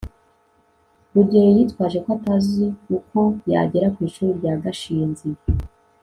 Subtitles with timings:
[1.13, 2.65] rugeyo yitwaje ko atazi
[2.97, 3.19] uko
[3.51, 5.27] yagera ku ishuri rya gashinzi